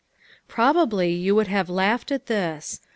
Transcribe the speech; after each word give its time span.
Probably 0.47 1.09
you 1.13 1.35
would 1.35 1.45
have 1.45 1.69
laughed 1.69 2.11
at 2.11 2.25
this. 2.25 2.79